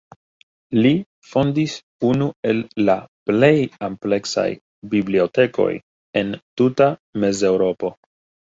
[0.83, 0.91] Li
[1.33, 1.75] fondis
[2.11, 2.95] unu el la
[3.31, 3.51] plej
[3.89, 4.49] ampleksaj
[4.95, 5.71] bibliotekoj
[6.23, 6.93] en tuta
[7.25, 7.95] Mezeŭropo.